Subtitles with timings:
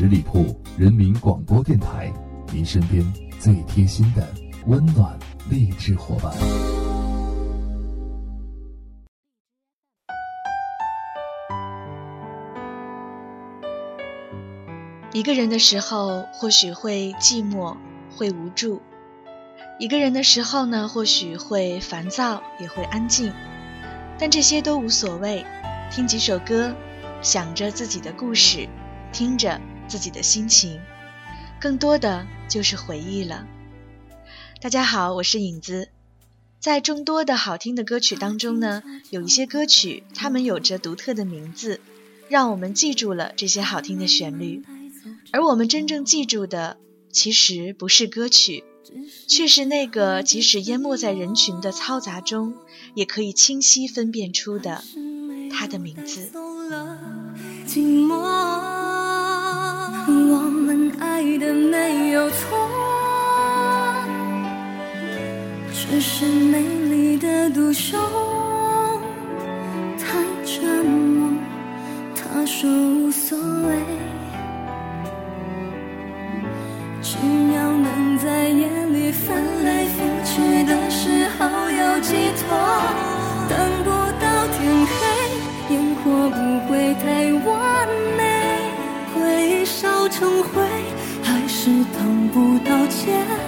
[0.00, 2.10] 十里铺人民广播电台，
[2.50, 3.04] 您身边
[3.38, 4.26] 最贴心的
[4.66, 5.14] 温暖
[5.50, 6.32] 励志伙伴。
[15.12, 17.76] 一个人的时候，或许会寂寞，
[18.16, 18.80] 会无助；
[19.78, 23.30] 一个人的时候呢，或许会烦躁，也会安静。
[24.18, 25.44] 但这些都无所谓，
[25.90, 26.74] 听几首歌，
[27.20, 28.66] 想着自己的故事，
[29.12, 29.60] 听着
[29.90, 30.80] 自己的心情，
[31.60, 33.44] 更多的就是回忆了。
[34.62, 35.88] 大家好，我是影子。
[36.60, 41.80] 在众多的好听的歌曲当中呢，有一些歌曲，它们有着独特的名字，
[42.28, 44.62] 让我们记住了这些好听的旋律。
[45.32, 46.76] 而我们真正记住的，
[47.10, 48.62] 其实不是歌曲，
[49.26, 52.54] 却是那个即使淹没在人群的嘈杂中，
[52.94, 54.84] 也可以清晰分辨出的
[55.50, 56.30] 他的名字。
[60.10, 62.58] 我们爱的没有错，
[65.72, 67.96] 只是美丽的独秀
[69.98, 71.30] 太折磨。
[72.14, 74.19] 他说无所谓。
[93.00, 93.39] 线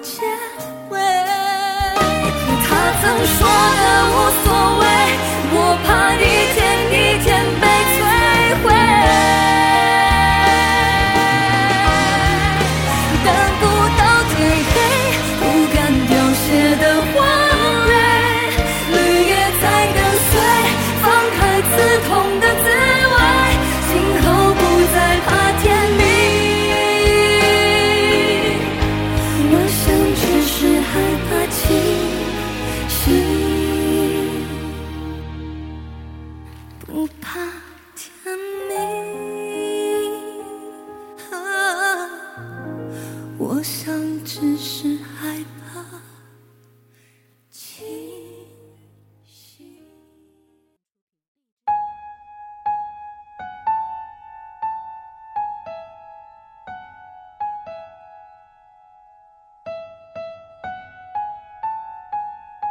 [0.00, 0.49] 见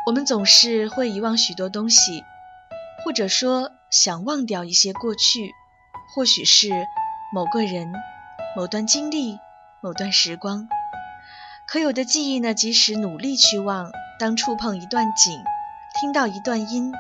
[0.10, 2.24] 我们总是会遗忘许多东西，
[3.06, 5.52] 或者说想忘掉一些过去，
[6.16, 6.72] 或许是
[7.32, 7.94] 某个人、
[8.58, 9.38] 某段经历、
[9.84, 10.68] 某段时光。
[11.68, 15.40] 可有的记忆呢，即使努力去忘，当触碰一段景，
[16.02, 16.92] 听到一段音，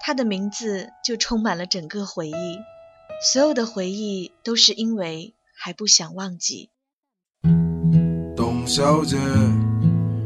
[0.00, 2.58] 它的名字就充满了整个回忆。
[3.30, 6.70] 所有的回忆都是因为还不想忘记。
[8.34, 9.18] 董小姐，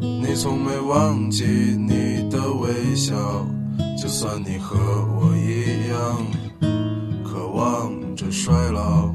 [0.01, 2.12] 你从没忘记你
[2.55, 3.15] 微笑，
[4.01, 4.77] 就算你和
[5.15, 6.27] 我一样
[7.25, 9.13] 渴望着衰老。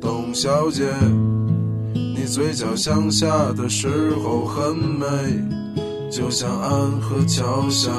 [0.00, 0.84] 董小姐，
[1.94, 5.06] 你嘴角向下的时候很美，
[6.10, 7.90] 就像安河桥下。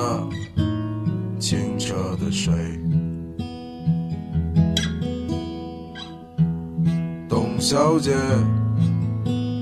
[1.39, 2.53] 清澈的水，
[7.27, 8.13] 董小姐，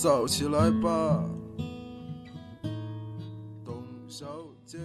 [0.00, 1.24] 早起来吧，
[3.64, 4.26] 董小
[4.64, 4.78] 姐。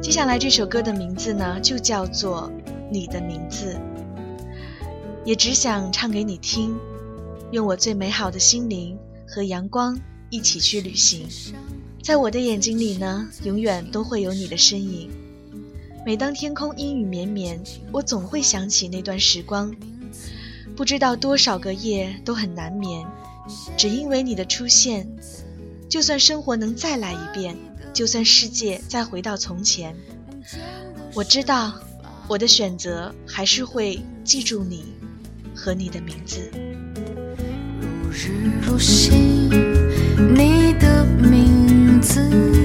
[0.00, 2.48] 接下来这首歌的名字呢，就叫做
[2.88, 3.74] 《你的名字》，
[5.24, 6.78] 也只想唱给你听，
[7.50, 9.98] 用我最美好的心灵和阳光
[10.30, 11.26] 一起去旅行，
[12.00, 15.10] 在我的眼睛里呢，永远都会有你的身影。
[16.06, 17.60] 每当天空阴雨绵绵，
[17.90, 19.74] 我总会想起那段时光，
[20.76, 23.04] 不知道多少个夜都很难眠，
[23.76, 25.08] 只因为你的出现。
[25.88, 27.56] 就算生活能再来一遍，
[27.92, 29.96] 就算世界再回到从前，
[31.12, 31.74] 我知道
[32.28, 34.84] 我的选择还是会记住你
[35.56, 36.52] 和你的名字。
[37.74, 39.50] 如日如星，
[40.36, 42.55] 你的名字。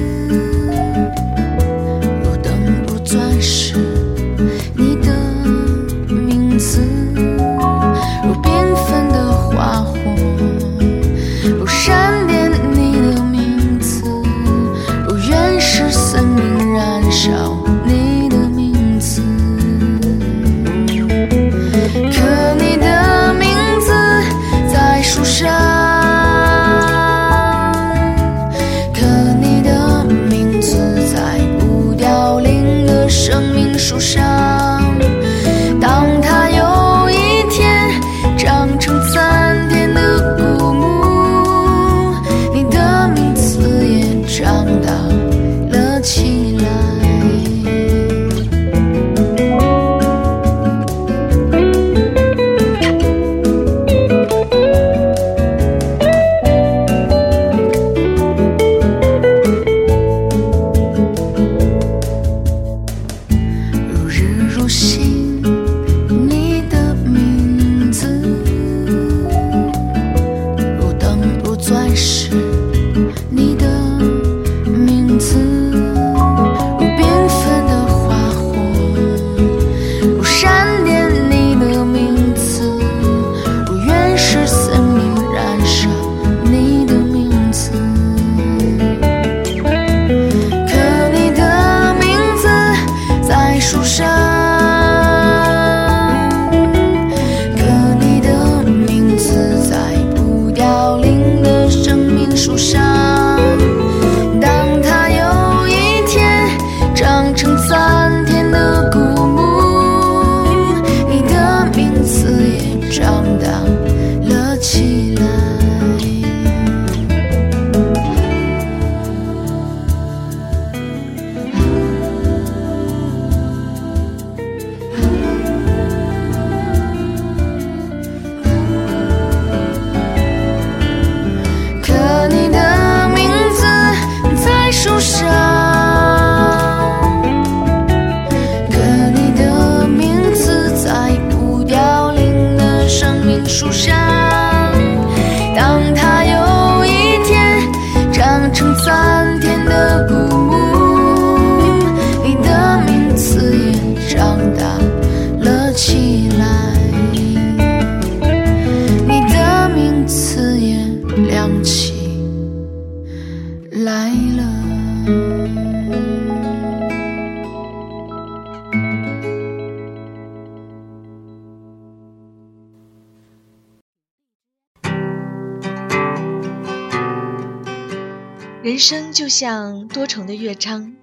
[178.81, 180.95] 生就像多重的乐章，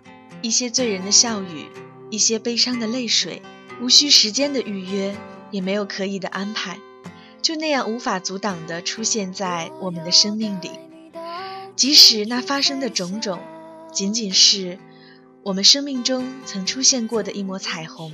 [0.43, 1.67] 一些醉人的笑语，
[2.11, 3.41] 一些悲伤的泪水，
[3.81, 5.17] 无需时间的预约，
[5.53, 6.81] 也没有刻意的安排，
[7.41, 10.73] 就那样无法阻挡的出现在我们的生命里。
[11.77, 13.39] 即使那发生的种种，
[13.93, 14.81] 仅仅是
[15.45, 18.13] 我们生命中曾出现过的一抹彩虹。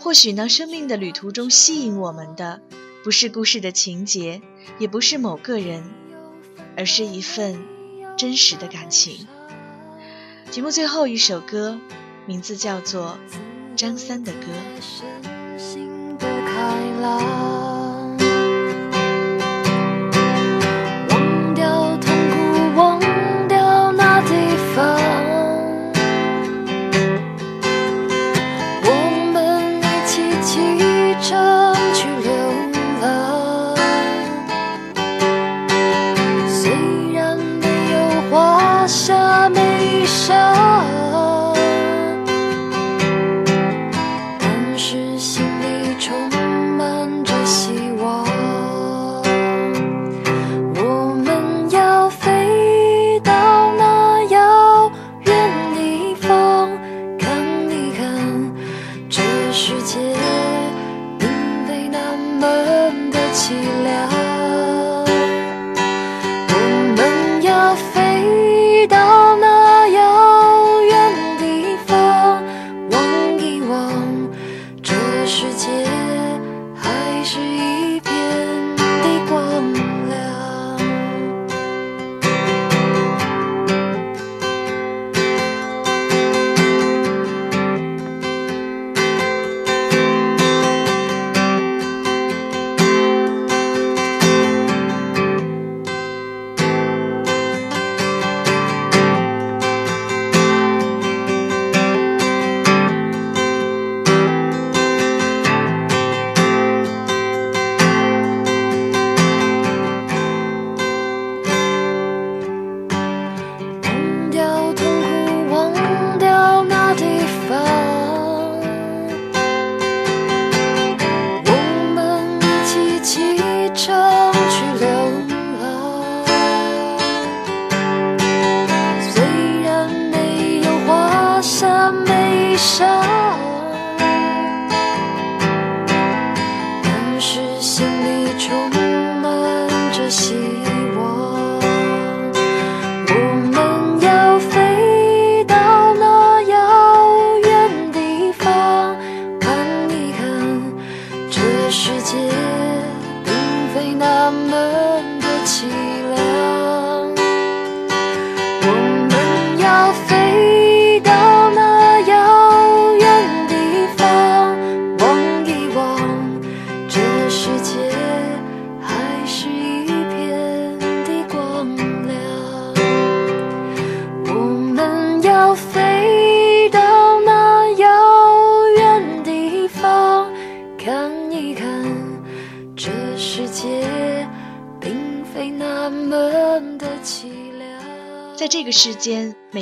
[0.00, 2.60] 或许呢，生命的旅途中吸引我们的，
[3.04, 4.42] 不是故事的情节，
[4.80, 5.84] 也不是某个人，
[6.76, 7.56] 而是一份
[8.20, 9.26] 真实的感情。
[10.50, 11.78] 节目最后一首歌，
[12.26, 13.16] 名字叫做
[13.74, 14.48] 张三的歌。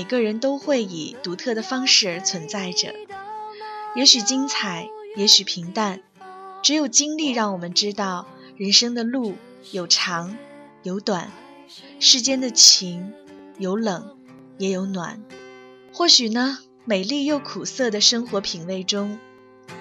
[0.08, 2.92] 个人都会以独特的方式而存在着，
[3.94, 6.00] 也许精彩，也许平淡，
[6.62, 9.34] 只有经历让我们知道人生的路
[9.70, 10.36] 有长
[10.82, 11.30] 有短，
[12.00, 13.12] 世间的情
[13.58, 14.16] 有冷
[14.56, 15.22] 也有暖。
[15.92, 19.18] 或许呢，美丽又苦涩的生活品味中，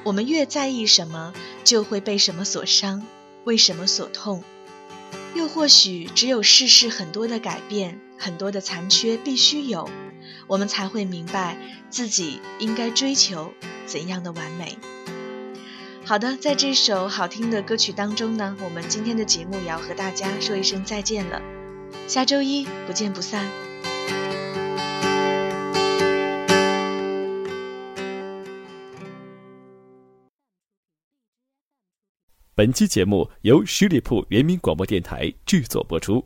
[0.03, 3.05] 我们越在意什么，就会被什么所伤，
[3.45, 4.43] 为什么所痛。
[5.35, 9.89] 又或许，只有世事很多的改变，很多的残缺必须有，
[10.47, 11.57] 我们才会明白
[11.89, 13.53] 自己应该追求
[13.85, 14.77] 怎样的完美。
[16.05, 21.41] 好的，在这首好听的歌曲当中呢，我们今天的节目也要和大家说一声再见了，
[22.07, 23.45] 下周一不见不散。
[32.55, 36.25] 本期节目由十里铺人民广播电台制作播出。